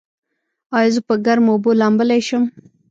ایا 0.77 0.91
زه 0.95 1.01
په 1.07 1.15
ګرمو 1.25 1.51
اوبو 1.53 1.71
لامبلی 1.79 2.21
شم؟ 2.27 2.43